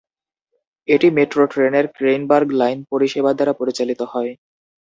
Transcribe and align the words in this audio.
এটি 0.87 1.07
মেট্রো 1.17 1.43
ট্রেনের 1.51 1.85
Craigieburn 1.95 2.49
line 2.59 2.79
পরিষেবা 2.91 3.31
দ্বারা 3.33 3.53
পরিচালিত 3.59 4.01
হয়। 4.13 4.31